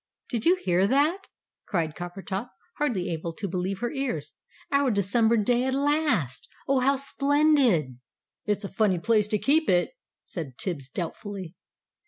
"Did 0.29 0.45
you 0.47 0.55
hear 0.55 0.87
that?" 0.87 1.27
cried 1.67 1.93
Coppertop, 1.93 2.49
hardly 2.79 3.11
able 3.11 3.33
to 3.33 3.47
believe 3.47 3.81
her 3.81 3.91
ears. 3.91 4.33
"Our 4.71 4.89
December 4.89 5.37
day 5.37 5.63
at 5.65 5.75
last! 5.75 6.47
Oh, 6.67 6.79
how 6.79 6.95
splendid!" 6.95 7.99
"It's 8.47 8.63
a 8.65 8.67
funny 8.67 8.97
place 8.97 9.27
to 9.27 9.37
keep 9.37 9.69
it," 9.69 9.91
said 10.25 10.57
Tibbs 10.57 10.89
doubtfully. 10.89 11.53